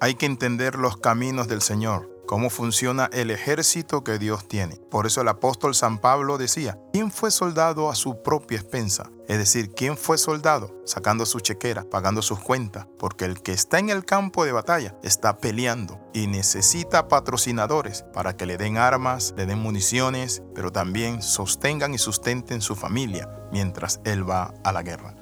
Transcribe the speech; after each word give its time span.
hay 0.00 0.14
que 0.14 0.26
entender 0.26 0.76
los 0.76 0.96
caminos 0.96 1.48
del 1.48 1.62
Señor 1.62 2.10
cómo 2.30 2.48
funciona 2.48 3.10
el 3.12 3.32
ejército 3.32 4.04
que 4.04 4.20
Dios 4.20 4.46
tiene. 4.46 4.76
Por 4.88 5.04
eso 5.04 5.20
el 5.20 5.26
apóstol 5.26 5.74
San 5.74 5.98
Pablo 5.98 6.38
decía, 6.38 6.78
¿quién 6.92 7.10
fue 7.10 7.32
soldado 7.32 7.90
a 7.90 7.96
su 7.96 8.22
propia 8.22 8.60
expensa? 8.60 9.10
Es 9.26 9.38
decir, 9.38 9.74
¿quién 9.74 9.96
fue 9.96 10.16
soldado? 10.16 10.80
Sacando 10.86 11.26
su 11.26 11.40
chequera, 11.40 11.82
pagando 11.90 12.22
sus 12.22 12.38
cuentas, 12.38 12.86
porque 13.00 13.24
el 13.24 13.42
que 13.42 13.50
está 13.50 13.80
en 13.80 13.90
el 13.90 14.04
campo 14.04 14.44
de 14.44 14.52
batalla 14.52 14.94
está 15.02 15.38
peleando 15.38 15.98
y 16.14 16.28
necesita 16.28 17.08
patrocinadores 17.08 18.04
para 18.14 18.36
que 18.36 18.46
le 18.46 18.56
den 18.56 18.76
armas, 18.76 19.34
le 19.36 19.46
den 19.46 19.58
municiones, 19.58 20.40
pero 20.54 20.70
también 20.70 21.22
sostengan 21.22 21.94
y 21.94 21.98
sustenten 21.98 22.60
su 22.60 22.76
familia 22.76 23.28
mientras 23.50 24.00
él 24.04 24.30
va 24.30 24.54
a 24.62 24.70
la 24.70 24.84
guerra. 24.84 25.16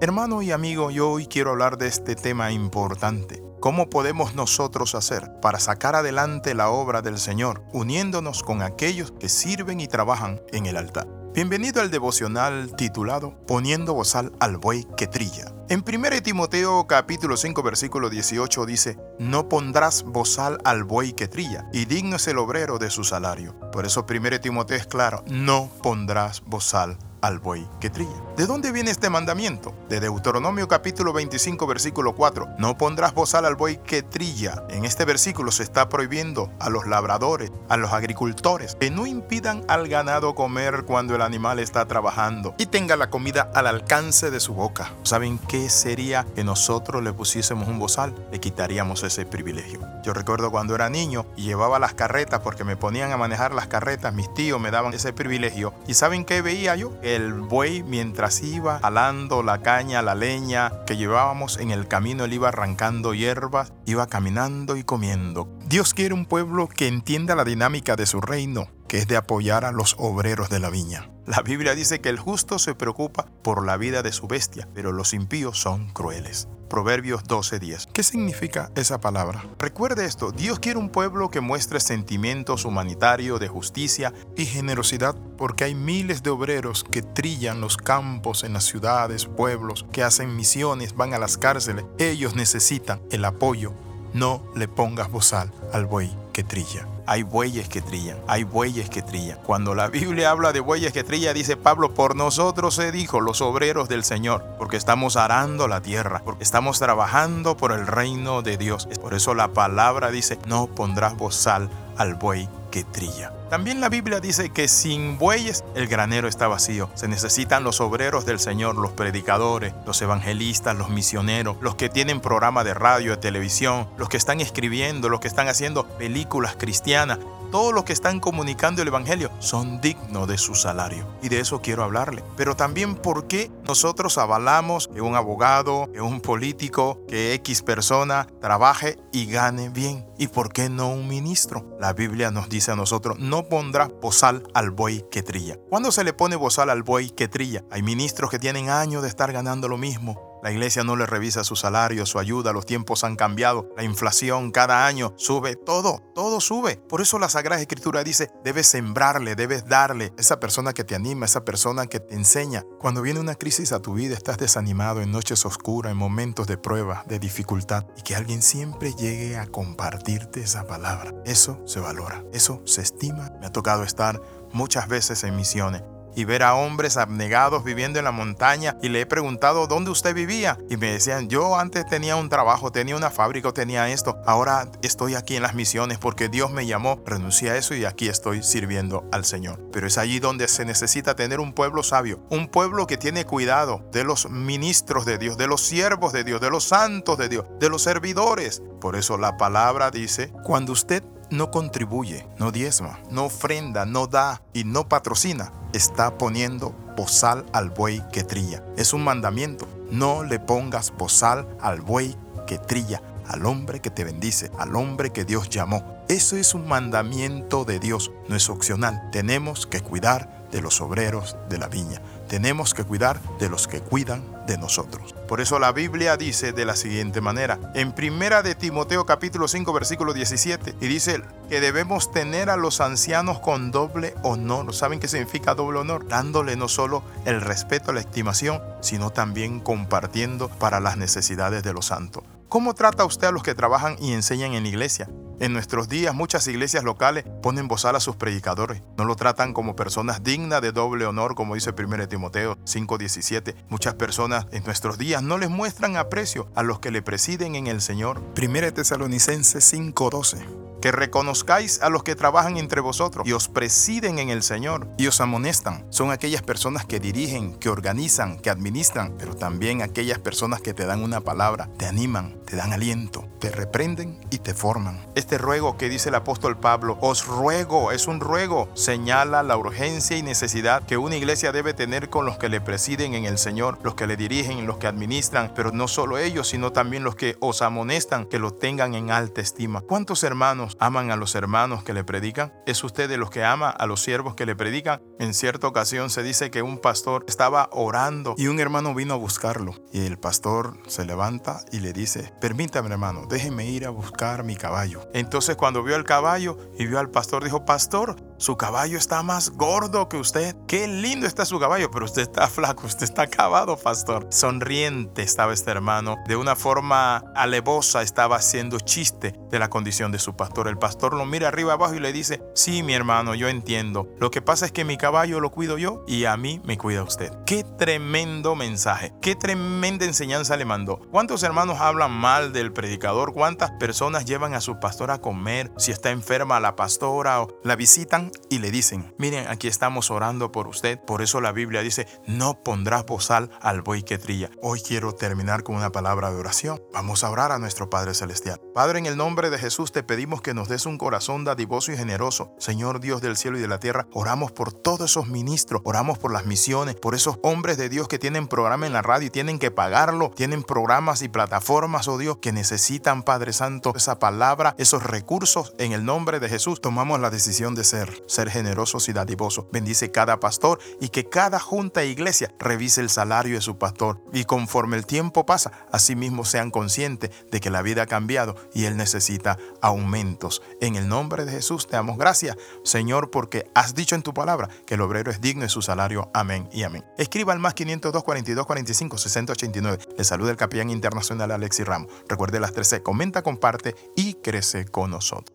Hermano 0.00 0.40
y 0.40 0.50
amigo, 0.50 0.90
yo 0.90 1.10
hoy 1.10 1.26
quiero 1.26 1.50
hablar 1.50 1.76
de 1.76 1.88
este 1.88 2.16
tema 2.16 2.52
importante 2.52 3.43
¿Cómo 3.64 3.88
podemos 3.88 4.34
nosotros 4.34 4.94
hacer 4.94 5.40
para 5.40 5.58
sacar 5.58 5.96
adelante 5.96 6.52
la 6.52 6.68
obra 6.68 7.00
del 7.00 7.18
Señor, 7.18 7.64
uniéndonos 7.72 8.42
con 8.42 8.60
aquellos 8.60 9.12
que 9.12 9.30
sirven 9.30 9.80
y 9.80 9.88
trabajan 9.88 10.42
en 10.52 10.66
el 10.66 10.76
altar? 10.76 11.08
Bienvenido 11.32 11.80
al 11.80 11.90
devocional 11.90 12.76
titulado 12.76 13.38
Poniendo 13.46 13.94
bozal 13.94 14.32
al 14.38 14.58
buey 14.58 14.86
que 14.98 15.06
trilla. 15.06 15.46
En 15.70 15.82
1 15.82 16.22
Timoteo 16.22 16.86
capítulo 16.86 17.38
5 17.38 17.62
versículo 17.62 18.10
18 18.10 18.66
dice, 18.66 18.98
No 19.18 19.48
pondrás 19.48 20.02
bozal 20.02 20.58
al 20.66 20.84
buey 20.84 21.14
que 21.14 21.26
trilla, 21.26 21.66
y 21.72 21.86
digno 21.86 22.16
es 22.16 22.28
el 22.28 22.36
obrero 22.36 22.78
de 22.78 22.90
su 22.90 23.02
salario. 23.02 23.58
Por 23.72 23.86
eso 23.86 24.04
1 24.06 24.40
Timoteo 24.42 24.76
es 24.76 24.86
claro, 24.86 25.24
no 25.30 25.70
pondrás 25.82 26.42
bozal 26.44 26.98
al 27.24 27.40
que 27.80 27.90
trilla. 27.90 28.12
¿De 28.36 28.46
dónde 28.46 28.72
viene 28.72 28.90
este 28.90 29.08
mandamiento? 29.08 29.74
De 29.88 30.00
Deuteronomio 30.00 30.66
capítulo 30.66 31.12
25 31.12 31.66
versículo 31.66 32.14
4. 32.14 32.48
No 32.58 32.76
pondrás 32.76 33.14
bozal 33.14 33.44
al 33.44 33.54
buey 33.54 33.78
que 33.78 34.02
trilla. 34.02 34.64
En 34.68 34.84
este 34.84 35.04
versículo 35.04 35.52
se 35.52 35.62
está 35.62 35.88
prohibiendo 35.88 36.50
a 36.58 36.68
los 36.68 36.86
labradores, 36.86 37.52
a 37.68 37.76
los 37.76 37.92
agricultores, 37.92 38.76
que 38.78 38.90
no 38.90 39.06
impidan 39.06 39.64
al 39.68 39.88
ganado 39.88 40.34
comer 40.34 40.84
cuando 40.84 41.14
el 41.14 41.22
animal 41.22 41.60
está 41.60 41.86
trabajando 41.86 42.54
y 42.58 42.66
tenga 42.66 42.96
la 42.96 43.08
comida 43.08 43.50
al 43.54 43.68
alcance 43.68 44.30
de 44.30 44.40
su 44.40 44.54
boca. 44.54 44.92
¿Saben 45.02 45.38
qué 45.38 45.70
sería 45.70 46.26
que 46.34 46.44
nosotros 46.44 47.02
le 47.02 47.12
pusiésemos 47.12 47.68
un 47.68 47.78
bozal? 47.78 48.14
Le 48.32 48.40
quitaríamos 48.40 49.02
ese 49.02 49.24
privilegio. 49.24 49.80
Yo 50.02 50.12
recuerdo 50.12 50.50
cuando 50.50 50.74
era 50.74 50.90
niño 50.90 51.24
y 51.36 51.44
llevaba 51.44 51.78
las 51.78 51.94
carretas 51.94 52.40
porque 52.40 52.64
me 52.64 52.76
ponían 52.76 53.12
a 53.12 53.16
manejar 53.16 53.54
las 53.54 53.68
carretas, 53.68 54.12
mis 54.12 54.32
tíos 54.34 54.60
me 54.60 54.70
daban 54.70 54.92
ese 54.92 55.12
privilegio. 55.12 55.72
¿Y 55.86 55.94
saben 55.94 56.24
qué 56.24 56.42
veía 56.42 56.74
yo? 56.76 56.92
El 57.14 57.32
buey 57.32 57.82
mientras 57.82 58.42
iba 58.42 58.78
jalando 58.80 59.42
la 59.42 59.62
caña, 59.62 60.02
la 60.02 60.14
leña 60.14 60.84
que 60.86 60.96
llevábamos 60.96 61.58
en 61.58 61.70
el 61.70 61.88
camino, 61.88 62.24
él 62.24 62.32
iba 62.32 62.48
arrancando 62.48 63.14
hierbas, 63.14 63.72
iba 63.86 64.06
caminando 64.06 64.76
y 64.76 64.84
comiendo. 64.84 65.48
Dios 65.66 65.94
quiere 65.94 66.14
un 66.14 66.26
pueblo 66.26 66.68
que 66.68 66.88
entienda 66.88 67.34
la 67.34 67.44
dinámica 67.44 67.96
de 67.96 68.06
su 68.06 68.20
reino, 68.20 68.68
es 68.94 69.08
de 69.08 69.16
apoyar 69.16 69.64
a 69.64 69.72
los 69.72 69.96
obreros 69.98 70.48
de 70.50 70.60
la 70.60 70.70
viña. 70.70 71.10
La 71.26 71.42
Biblia 71.42 71.74
dice 71.74 72.00
que 72.00 72.10
el 72.10 72.18
justo 72.18 72.58
se 72.58 72.74
preocupa 72.74 73.26
por 73.42 73.64
la 73.64 73.76
vida 73.76 74.02
de 74.02 74.12
su 74.12 74.28
bestia, 74.28 74.68
pero 74.74 74.92
los 74.92 75.14
impíos 75.14 75.58
son 75.58 75.92
crueles. 75.92 76.48
Proverbios 76.68 77.24
12:10. 77.24 77.88
¿Qué 77.92 78.02
significa 78.02 78.70
esa 78.74 79.00
palabra? 79.00 79.44
Recuerde 79.58 80.04
esto, 80.04 80.30
Dios 80.30 80.60
quiere 80.60 80.78
un 80.78 80.90
pueblo 80.90 81.30
que 81.30 81.40
muestre 81.40 81.80
sentimientos 81.80 82.64
humanitarios, 82.64 83.40
de 83.40 83.48
justicia 83.48 84.12
y 84.36 84.44
generosidad, 84.44 85.16
porque 85.36 85.64
hay 85.64 85.74
miles 85.74 86.22
de 86.22 86.30
obreros 86.30 86.84
que 86.84 87.02
trillan 87.02 87.60
los 87.60 87.76
campos 87.76 88.44
en 88.44 88.52
las 88.52 88.64
ciudades, 88.64 89.26
pueblos, 89.26 89.86
que 89.92 90.02
hacen 90.02 90.36
misiones, 90.36 90.94
van 90.94 91.14
a 91.14 91.18
las 91.18 91.36
cárceles. 91.36 91.84
Ellos 91.98 92.34
necesitan 92.34 93.00
el 93.10 93.24
apoyo. 93.24 93.72
No 94.12 94.44
le 94.54 94.68
pongas 94.68 95.10
bozal 95.10 95.52
al 95.72 95.86
buey 95.86 96.16
que 96.32 96.44
trilla 96.44 96.86
hay 97.06 97.22
bueyes 97.22 97.68
que 97.68 97.80
trillan, 97.80 98.18
hay 98.26 98.44
bueyes 98.44 98.88
que 98.88 99.02
trillan. 99.02 99.38
Cuando 99.44 99.74
la 99.74 99.88
Biblia 99.88 100.30
habla 100.30 100.52
de 100.52 100.60
bueyes 100.60 100.92
que 100.92 101.04
trillan, 101.04 101.34
dice 101.34 101.56
Pablo, 101.56 101.94
por 101.94 102.16
nosotros 102.16 102.74
se 102.74 102.92
dijo, 102.92 103.20
los 103.20 103.40
obreros 103.40 103.88
del 103.88 104.04
Señor, 104.04 104.44
porque 104.58 104.76
estamos 104.76 105.16
arando 105.16 105.68
la 105.68 105.80
tierra, 105.80 106.22
porque 106.24 106.44
estamos 106.44 106.78
trabajando 106.78 107.56
por 107.56 107.72
el 107.72 107.86
reino 107.86 108.42
de 108.42 108.56
Dios. 108.56 108.88
Por 109.00 109.14
eso 109.14 109.34
la 109.34 109.48
palabra 109.48 110.10
dice, 110.10 110.38
no 110.46 110.66
pondrás 110.66 111.16
bozal 111.16 111.68
al 111.96 112.14
buey 112.14 112.48
que 112.70 112.84
trilla. 112.84 113.32
También 113.54 113.80
la 113.80 113.88
Biblia 113.88 114.18
dice 114.18 114.50
que 114.50 114.66
sin 114.66 115.16
bueyes 115.16 115.62
el 115.76 115.86
granero 115.86 116.26
está 116.26 116.48
vacío. 116.48 116.90
Se 116.94 117.06
necesitan 117.06 117.62
los 117.62 117.80
obreros 117.80 118.26
del 118.26 118.40
Señor, 118.40 118.74
los 118.74 118.90
predicadores, 118.90 119.72
los 119.86 120.02
evangelistas, 120.02 120.76
los 120.76 120.90
misioneros, 120.90 121.56
los 121.60 121.76
que 121.76 121.88
tienen 121.88 122.20
programa 122.20 122.64
de 122.64 122.74
radio, 122.74 123.12
de 123.12 123.16
televisión, 123.18 123.86
los 123.96 124.08
que 124.08 124.16
están 124.16 124.40
escribiendo, 124.40 125.08
los 125.08 125.20
que 125.20 125.28
están 125.28 125.46
haciendo 125.46 125.86
películas 125.86 126.56
cristianas 126.58 127.20
todos 127.54 127.72
los 127.72 127.84
que 127.84 127.92
están 127.92 128.18
comunicando 128.18 128.82
el 128.82 128.88
Evangelio 128.88 129.30
son 129.38 129.80
dignos 129.80 130.26
de 130.26 130.38
su 130.38 130.56
salario. 130.56 131.06
Y 131.22 131.28
de 131.28 131.38
eso 131.38 131.62
quiero 131.62 131.84
hablarle. 131.84 132.24
Pero 132.36 132.56
también 132.56 132.96
por 132.96 133.28
qué 133.28 133.48
nosotros 133.66 134.18
avalamos 134.18 134.88
que 134.88 135.00
un 135.00 135.16
abogado, 135.16 135.90
que 135.92 136.00
un 136.00 136.20
político, 136.20 137.00
que 137.08 137.34
X 137.34 137.62
persona 137.62 138.26
trabaje 138.40 138.98
y 139.12 139.26
gane 139.26 139.70
bien. 139.70 140.06
¿Y 140.18 140.28
por 140.28 140.52
qué 140.52 140.68
no 140.68 140.88
un 140.88 141.08
ministro? 141.08 141.64
La 141.80 141.92
Biblia 141.92 142.30
nos 142.30 142.48
dice 142.48 142.72
a 142.72 142.76
nosotros, 142.76 143.18
no 143.18 143.48
pondrá 143.48 143.88
bozal 143.88 144.42
al 144.54 144.70
buey 144.70 145.04
que 145.10 145.22
trilla. 145.22 145.58
¿Cuándo 145.68 145.92
se 145.92 146.04
le 146.04 146.12
pone 146.12 146.36
bozal 146.36 146.70
al 146.70 146.82
buey 146.82 147.10
que 147.10 147.28
trilla? 147.28 147.64
Hay 147.70 147.82
ministros 147.82 148.30
que 148.30 148.38
tienen 148.38 148.68
años 148.68 149.02
de 149.02 149.08
estar 149.08 149.32
ganando 149.32 149.68
lo 149.68 149.78
mismo 149.78 150.33
la 150.44 150.52
iglesia 150.52 150.84
no 150.84 150.94
le 150.94 151.06
revisa 151.06 151.42
su 151.42 151.56
salario, 151.56 152.04
su 152.04 152.18
ayuda, 152.18 152.52
los 152.52 152.66
tiempos 152.66 153.02
han 153.02 153.16
cambiado, 153.16 153.70
la 153.78 153.82
inflación 153.82 154.50
cada 154.50 154.86
año 154.86 155.14
sube, 155.16 155.56
todo, 155.56 156.02
todo 156.14 156.38
sube. 156.38 156.76
Por 156.76 157.00
eso 157.00 157.18
la 157.18 157.30
Sagrada 157.30 157.62
Escritura 157.62 158.04
dice, 158.04 158.30
debes 158.44 158.66
sembrarle, 158.66 159.36
debes 159.36 159.64
darle 159.64 160.12
esa 160.18 160.40
persona 160.40 160.74
que 160.74 160.84
te 160.84 160.94
anima, 160.94 161.24
esa 161.24 161.46
persona 161.46 161.86
que 161.86 161.98
te 161.98 162.14
enseña. 162.14 162.62
Cuando 162.78 163.00
viene 163.00 163.20
una 163.20 163.36
crisis 163.36 163.72
a 163.72 163.80
tu 163.80 163.94
vida, 163.94 164.16
estás 164.16 164.36
desanimado 164.36 165.00
en 165.00 165.12
noches 165.12 165.46
oscuras, 165.46 165.92
en 165.92 165.96
momentos 165.96 166.46
de 166.46 166.58
prueba, 166.58 167.04
de 167.08 167.18
dificultad, 167.18 167.86
y 167.96 168.02
que 168.02 168.14
alguien 168.14 168.42
siempre 168.42 168.92
llegue 168.92 169.38
a 169.38 169.46
compartirte 169.46 170.42
esa 170.42 170.66
palabra. 170.66 171.14
Eso 171.24 171.62
se 171.64 171.80
valora, 171.80 172.22
eso 172.34 172.60
se 172.66 172.82
estima. 172.82 173.32
Me 173.40 173.46
ha 173.46 173.50
tocado 173.50 173.82
estar 173.82 174.20
muchas 174.52 174.88
veces 174.88 175.24
en 175.24 175.36
misiones 175.36 175.82
y 176.16 176.24
ver 176.24 176.42
a 176.42 176.54
hombres 176.54 176.96
abnegados 176.96 177.64
viviendo 177.64 177.98
en 177.98 178.04
la 178.04 178.12
montaña 178.12 178.76
y 178.82 178.88
le 178.88 179.02
he 179.02 179.06
preguntado 179.06 179.66
dónde 179.66 179.90
usted 179.90 180.14
vivía 180.14 180.58
y 180.68 180.76
me 180.76 180.92
decían 180.92 181.28
yo 181.28 181.56
antes 181.58 181.86
tenía 181.86 182.16
un 182.16 182.28
trabajo, 182.28 182.72
tenía 182.72 182.96
una 182.96 183.10
fábrica, 183.10 183.52
tenía 183.52 183.88
esto, 183.88 184.18
ahora 184.26 184.68
estoy 184.82 185.14
aquí 185.14 185.36
en 185.36 185.42
las 185.42 185.54
misiones 185.54 185.98
porque 185.98 186.28
Dios 186.28 186.50
me 186.50 186.66
llamó, 186.66 187.02
renuncié 187.06 187.50
a 187.50 187.56
eso 187.56 187.74
y 187.74 187.84
aquí 187.84 188.08
estoy 188.08 188.42
sirviendo 188.42 189.08
al 189.12 189.24
Señor. 189.24 189.60
Pero 189.72 189.86
es 189.86 189.98
allí 189.98 190.20
donde 190.20 190.48
se 190.48 190.64
necesita 190.64 191.16
tener 191.16 191.40
un 191.40 191.52
pueblo 191.52 191.82
sabio, 191.82 192.24
un 192.30 192.48
pueblo 192.48 192.86
que 192.86 192.96
tiene 192.96 193.24
cuidado 193.24 193.84
de 193.92 194.04
los 194.04 194.30
ministros 194.30 195.04
de 195.04 195.18
Dios, 195.18 195.36
de 195.36 195.46
los 195.46 195.60
siervos 195.60 196.12
de 196.12 196.24
Dios, 196.24 196.40
de 196.40 196.50
los 196.50 196.64
santos 196.64 197.18
de 197.18 197.28
Dios, 197.28 197.46
de 197.58 197.68
los 197.68 197.82
servidores. 197.82 198.62
Por 198.80 198.96
eso 198.96 199.18
la 199.18 199.36
palabra 199.36 199.90
dice, 199.90 200.32
cuando 200.42 200.72
usted 200.72 201.02
no 201.30 201.50
contribuye, 201.50 202.26
no 202.38 202.52
diezma, 202.52 202.98
no 203.10 203.24
ofrenda, 203.24 203.86
no 203.86 204.06
da 204.06 204.42
y 204.52 204.64
no 204.64 204.88
patrocina, 204.88 205.52
está 205.72 206.18
poniendo 206.18 206.74
bozal 206.96 207.44
al 207.52 207.70
buey 207.70 208.02
que 208.12 208.24
trilla. 208.24 208.62
Es 208.76 208.92
un 208.92 209.04
mandamiento. 209.04 209.66
No 209.90 210.24
le 210.24 210.38
pongas 210.38 210.92
bozal 210.96 211.46
al 211.60 211.80
buey 211.80 212.16
que 212.46 212.58
trilla, 212.58 213.02
al 213.26 213.46
hombre 213.46 213.80
que 213.80 213.90
te 213.90 214.04
bendice, 214.04 214.50
al 214.58 214.76
hombre 214.76 215.10
que 215.10 215.24
Dios 215.24 215.48
llamó. 215.48 216.02
Eso 216.08 216.36
es 216.36 216.54
un 216.54 216.66
mandamiento 216.66 217.64
de 217.64 217.78
Dios, 217.78 218.10
no 218.28 218.36
es 218.36 218.48
opcional. 218.50 219.08
Tenemos 219.10 219.66
que 219.66 219.80
cuidar 219.80 220.48
de 220.50 220.60
los 220.60 220.80
obreros 220.80 221.36
de 221.48 221.58
la 221.58 221.68
viña. 221.68 222.00
Tenemos 222.34 222.74
que 222.74 222.82
cuidar 222.82 223.20
de 223.38 223.48
los 223.48 223.68
que 223.68 223.80
cuidan 223.80 224.24
de 224.48 224.58
nosotros. 224.58 225.14
Por 225.28 225.40
eso 225.40 225.60
la 225.60 225.70
Biblia 225.70 226.16
dice 226.16 226.52
de 226.52 226.64
la 226.64 226.74
siguiente 226.74 227.20
manera, 227.20 227.60
en 227.76 227.92
primera 227.92 228.42
de 228.42 228.56
Timoteo 228.56 229.06
capítulo 229.06 229.46
5 229.46 229.72
versículo 229.72 230.12
17, 230.12 230.74
y 230.80 230.86
dice 230.88 231.22
que 231.48 231.60
debemos 231.60 232.10
tener 232.10 232.50
a 232.50 232.56
los 232.56 232.80
ancianos 232.80 233.38
con 233.38 233.70
doble 233.70 234.16
honor. 234.24 234.74
¿Saben 234.74 234.98
qué 234.98 235.06
significa 235.06 235.54
doble 235.54 235.78
honor? 235.78 236.08
Dándole 236.08 236.56
no 236.56 236.66
solo 236.66 237.04
el 237.24 237.40
respeto, 237.40 237.92
la 237.92 238.00
estimación, 238.00 238.60
sino 238.80 239.10
también 239.10 239.60
compartiendo 239.60 240.48
para 240.48 240.80
las 240.80 240.96
necesidades 240.96 241.62
de 241.62 241.72
los 241.72 241.86
santos. 241.86 242.24
¿Cómo 242.48 242.74
trata 242.74 243.04
usted 243.04 243.28
a 243.28 243.32
los 243.32 243.44
que 243.44 243.54
trabajan 243.54 243.94
y 244.00 244.12
enseñan 244.12 244.54
en 244.54 244.64
la 244.64 244.70
iglesia? 244.70 245.08
En 245.40 245.52
nuestros 245.52 245.88
días 245.88 246.14
muchas 246.14 246.46
iglesias 246.46 246.84
locales 246.84 247.24
ponen 247.42 247.66
bozal 247.66 247.96
a 247.96 248.00
sus 248.00 248.16
predicadores. 248.16 248.82
No 248.96 249.04
lo 249.04 249.16
tratan 249.16 249.52
como 249.52 249.74
personas 249.74 250.22
dignas 250.22 250.62
de 250.62 250.72
doble 250.72 251.06
honor, 251.06 251.34
como 251.34 251.54
dice 251.54 251.72
1 251.72 252.08
Timoteo 252.08 252.56
5:17. 252.64 253.54
Muchas 253.68 253.94
personas 253.94 254.46
en 254.52 254.64
nuestros 254.64 254.96
días 254.96 255.22
no 255.22 255.38
les 255.38 255.50
muestran 255.50 255.96
aprecio 255.96 256.48
a 256.54 256.62
los 256.62 256.78
que 256.78 256.90
le 256.90 257.02
presiden 257.02 257.56
en 257.56 257.66
el 257.66 257.80
Señor. 257.80 258.22
1 258.36 258.72
Tesalonicenses 258.72 259.64
5:12 259.64 260.64
que 260.84 260.92
reconozcáis 260.92 261.80
a 261.80 261.88
los 261.88 262.02
que 262.02 262.14
trabajan 262.14 262.58
entre 262.58 262.82
vosotros 262.82 263.26
y 263.26 263.32
os 263.32 263.48
presiden 263.48 264.18
en 264.18 264.28
el 264.28 264.42
Señor 264.42 264.86
y 264.98 265.06
os 265.06 265.18
amonestan. 265.22 265.86
Son 265.88 266.10
aquellas 266.10 266.42
personas 266.42 266.84
que 266.84 267.00
dirigen, 267.00 267.54
que 267.54 267.70
organizan, 267.70 268.38
que 268.38 268.50
administran, 268.50 269.14
pero 269.18 269.34
también 269.34 269.80
aquellas 269.80 270.18
personas 270.18 270.60
que 270.60 270.74
te 270.74 270.84
dan 270.84 271.02
una 271.02 271.22
palabra, 271.22 271.70
te 271.78 271.86
animan, 271.86 272.36
te 272.44 272.56
dan 272.56 272.74
aliento 272.74 273.23
te 273.44 273.50
reprenden 273.50 274.18
y 274.30 274.38
te 274.38 274.54
forman. 274.54 275.04
Este 275.16 275.36
ruego 275.36 275.76
que 275.76 275.90
dice 275.90 276.08
el 276.08 276.14
apóstol 276.14 276.56
Pablo, 276.56 276.96
os 277.02 277.26
ruego, 277.26 277.92
es 277.92 278.08
un 278.08 278.20
ruego, 278.20 278.70
señala 278.72 279.42
la 279.42 279.58
urgencia 279.58 280.16
y 280.16 280.22
necesidad 280.22 280.82
que 280.86 280.96
una 280.96 281.16
iglesia 281.16 281.52
debe 281.52 281.74
tener 281.74 282.08
con 282.08 282.24
los 282.24 282.38
que 282.38 282.48
le 282.48 282.62
presiden 282.62 283.12
en 283.12 283.26
el 283.26 283.36
Señor, 283.36 283.80
los 283.82 283.96
que 283.96 284.06
le 284.06 284.16
dirigen, 284.16 284.66
los 284.66 284.78
que 284.78 284.86
administran, 284.86 285.52
pero 285.54 285.72
no 285.72 285.88
solo 285.88 286.16
ellos, 286.16 286.48
sino 286.48 286.72
también 286.72 287.04
los 287.04 287.16
que 287.16 287.36
os 287.40 287.60
amonestan, 287.60 288.24
que 288.24 288.38
lo 288.38 288.54
tengan 288.54 288.94
en 288.94 289.10
alta 289.10 289.42
estima. 289.42 289.82
¿Cuántos 289.82 290.24
hermanos 290.24 290.74
aman 290.80 291.10
a 291.10 291.16
los 291.16 291.34
hermanos 291.34 291.84
que 291.84 291.92
le 291.92 292.02
predican? 292.02 292.50
¿Es 292.64 292.82
usted 292.82 293.10
de 293.10 293.18
los 293.18 293.28
que 293.28 293.44
ama 293.44 293.68
a 293.68 293.84
los 293.84 294.00
siervos 294.00 294.36
que 294.36 294.46
le 294.46 294.56
predican? 294.56 295.02
En 295.18 295.34
cierta 295.34 295.68
ocasión 295.68 296.08
se 296.08 296.22
dice 296.22 296.50
que 296.50 296.62
un 296.62 296.78
pastor 296.78 297.26
estaba 297.28 297.68
orando 297.72 298.36
y 298.38 298.46
un 298.46 298.58
hermano 298.58 298.94
vino 298.94 299.12
a 299.12 299.18
buscarlo 299.18 299.74
y 299.92 300.06
el 300.06 300.18
pastor 300.18 300.78
se 300.86 301.04
levanta 301.04 301.60
y 301.72 301.80
le 301.80 301.92
dice, 301.92 302.32
permítame 302.40 302.88
hermano, 302.88 303.26
déjeme 303.34 303.66
ir 303.66 303.84
a 303.84 303.90
buscar 303.90 304.44
mi 304.44 304.54
caballo. 304.54 305.08
Entonces 305.12 305.56
cuando 305.56 305.82
vio 305.82 305.96
el 305.96 306.04
caballo 306.04 306.56
y 306.78 306.86
vio 306.86 307.00
al 307.00 307.10
pastor, 307.10 307.42
dijo, 307.42 307.64
pastor, 307.64 308.14
su 308.36 308.56
caballo 308.56 308.98
está 308.98 309.22
más 309.22 309.50
gordo 309.50 310.08
que 310.08 310.16
usted. 310.16 310.56
Qué 310.66 310.86
lindo 310.86 311.26
está 311.26 311.44
su 311.44 311.58
caballo, 311.58 311.90
pero 311.90 312.04
usted 312.04 312.22
está 312.22 312.48
flaco, 312.48 312.86
usted 312.86 313.04
está 313.04 313.22
acabado, 313.22 313.76
pastor. 313.76 314.26
Sonriente 314.30 315.22
estaba 315.22 315.52
este 315.52 315.70
hermano. 315.70 316.16
De 316.26 316.36
una 316.36 316.56
forma 316.56 317.22
alevosa 317.34 318.02
estaba 318.02 318.36
haciendo 318.36 318.80
chiste 318.80 319.34
de 319.50 319.58
la 319.58 319.70
condición 319.70 320.12
de 320.12 320.18
su 320.18 320.36
pastor. 320.36 320.68
El 320.68 320.78
pastor 320.78 321.14
lo 321.14 321.24
mira 321.24 321.48
arriba 321.48 321.74
abajo 321.74 321.94
y 321.94 322.00
le 322.00 322.12
dice, 322.12 322.42
sí, 322.54 322.82
mi 322.82 322.94
hermano, 322.94 323.34
yo 323.34 323.48
entiendo. 323.48 324.08
Lo 324.18 324.30
que 324.30 324.42
pasa 324.42 324.66
es 324.66 324.72
que 324.72 324.84
mi 324.84 324.96
caballo 324.96 325.40
lo 325.40 325.50
cuido 325.50 325.78
yo 325.78 326.04
y 326.06 326.24
a 326.24 326.36
mí 326.36 326.60
me 326.64 326.78
cuida 326.78 327.02
usted. 327.02 327.32
Qué 327.46 327.64
tremendo 327.78 328.54
mensaje, 328.54 329.12
qué 329.20 329.34
tremenda 329.34 330.04
enseñanza 330.04 330.56
le 330.56 330.64
mandó. 330.64 330.98
¿Cuántos 331.10 331.42
hermanos 331.42 331.80
hablan 331.80 332.12
mal 332.12 332.52
del 332.52 332.72
predicador? 332.72 333.32
¿Cuántas 333.32 333.70
personas 333.72 334.24
llevan 334.24 334.54
a 334.54 334.60
su 334.60 334.78
pastor 334.80 335.10
a 335.10 335.18
comer? 335.18 335.72
Si 335.76 335.92
está 335.92 336.10
enferma 336.10 336.60
la 336.60 336.76
pastora 336.76 337.42
o 337.42 337.48
la 337.62 337.76
visitan 337.76 338.23
y 338.48 338.58
le 338.58 338.70
dicen, 338.70 339.14
miren, 339.18 339.46
aquí 339.48 339.68
estamos 339.68 340.10
orando 340.10 340.52
por 340.52 340.68
usted. 340.68 340.98
Por 340.98 341.22
eso 341.22 341.40
la 341.40 341.52
Biblia 341.52 341.82
dice, 341.82 342.06
no 342.26 342.62
pondrás 342.62 343.06
bozal 343.06 343.50
al 343.60 343.82
buey 343.82 344.02
que 344.02 344.18
trilla. 344.18 344.50
Hoy 344.62 344.80
quiero 344.80 345.14
terminar 345.14 345.62
con 345.62 345.76
una 345.76 345.90
palabra 345.90 346.30
de 346.30 346.36
oración. 346.36 346.82
Vamos 346.92 347.24
a 347.24 347.30
orar 347.30 347.52
a 347.52 347.58
nuestro 347.58 347.90
Padre 347.90 348.14
Celestial. 348.14 348.60
Padre, 348.74 348.98
en 348.98 349.06
el 349.06 349.16
nombre 349.16 349.50
de 349.50 349.58
Jesús 349.58 349.92
te 349.92 350.02
pedimos 350.02 350.42
que 350.42 350.54
nos 350.54 350.68
des 350.68 350.86
un 350.86 350.98
corazón 350.98 351.44
dadivoso 351.44 351.92
y 351.92 351.96
generoso. 351.96 352.54
Señor 352.58 353.00
Dios 353.00 353.20
del 353.20 353.36
cielo 353.36 353.58
y 353.58 353.60
de 353.60 353.68
la 353.68 353.80
tierra, 353.80 354.06
oramos 354.12 354.52
por 354.52 354.72
todos 354.72 355.10
esos 355.10 355.28
ministros, 355.28 355.82
oramos 355.84 356.18
por 356.18 356.32
las 356.32 356.46
misiones, 356.46 356.94
por 356.94 357.14
esos 357.14 357.38
hombres 357.42 357.76
de 357.76 357.88
Dios 357.88 358.08
que 358.08 358.18
tienen 358.18 358.48
programa 358.48 358.86
en 358.86 358.92
la 358.92 359.02
radio 359.02 359.28
y 359.28 359.30
tienen 359.30 359.58
que 359.58 359.70
pagarlo, 359.70 360.30
tienen 360.30 360.62
programas 360.62 361.22
y 361.22 361.28
plataformas, 361.28 362.08
oh 362.08 362.18
Dios, 362.18 362.38
que 362.38 362.52
necesitan, 362.52 363.22
Padre 363.22 363.52
Santo, 363.52 363.92
esa 363.96 364.18
palabra, 364.18 364.74
esos 364.78 365.02
recursos. 365.02 365.74
En 365.78 365.92
el 365.92 366.04
nombre 366.04 366.40
de 366.40 366.48
Jesús 366.48 366.80
tomamos 366.80 367.20
la 367.20 367.30
decisión 367.30 367.74
de 367.74 367.84
ser 367.84 368.13
ser 368.26 368.50
generosos 368.50 369.08
y 369.08 369.12
dadivosos. 369.12 369.66
Bendice 369.72 370.10
cada 370.10 370.40
pastor 370.40 370.78
y 371.00 371.08
que 371.08 371.28
cada 371.28 371.58
junta 371.58 372.02
e 372.02 372.08
iglesia 372.08 372.54
revise 372.58 373.00
el 373.00 373.10
salario 373.10 373.56
de 373.56 373.60
su 373.60 373.78
pastor. 373.78 374.20
Y 374.32 374.44
conforme 374.44 374.96
el 374.96 375.06
tiempo 375.06 375.46
pasa, 375.46 375.72
asimismo 375.92 376.44
sean 376.44 376.70
conscientes 376.70 377.30
de 377.50 377.60
que 377.60 377.70
la 377.70 377.82
vida 377.82 378.02
ha 378.02 378.06
cambiado 378.06 378.54
y 378.72 378.84
él 378.84 378.96
necesita 378.96 379.58
aumentos. 379.80 380.62
En 380.80 380.96
el 380.96 381.08
nombre 381.08 381.44
de 381.44 381.52
Jesús 381.52 381.86
te 381.86 381.96
damos 381.96 382.18
gracias, 382.18 382.56
Señor, 382.84 383.30
porque 383.30 383.70
has 383.74 383.94
dicho 383.94 384.14
en 384.14 384.22
tu 384.22 384.34
palabra 384.34 384.68
que 384.86 384.94
el 384.94 385.00
obrero 385.00 385.30
es 385.30 385.40
digno 385.40 385.62
de 385.62 385.68
su 385.68 385.82
salario. 385.82 386.30
Amén 386.34 386.68
y 386.72 386.82
amén. 386.82 387.04
Escriba 387.18 387.52
al 387.52 387.58
más 387.58 387.74
502 387.74 388.22
42 388.24 388.66
45 388.66 389.18
60 389.18 389.52
89. 389.52 389.98
Le 390.16 390.24
saluda 390.24 390.50
el 390.50 390.56
capellán 390.56 390.90
internacional 390.90 391.50
Alexi 391.50 391.84
Ramos. 391.84 392.12
Recuerde 392.28 392.60
las 392.60 392.72
13, 392.72 393.02
comenta, 393.02 393.42
comparte 393.42 393.94
y 394.16 394.34
crece 394.34 394.86
con 394.86 395.10
nosotros. 395.10 395.53